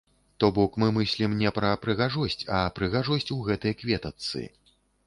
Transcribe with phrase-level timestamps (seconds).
[0.43, 4.43] То бок мы мыслім не пра прыгажосць, а прыгажосць у гэтай кветачцы.